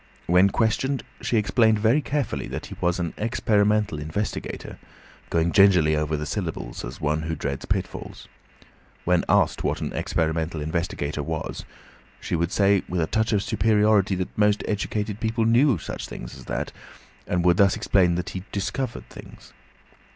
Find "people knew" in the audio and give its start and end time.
15.19-15.77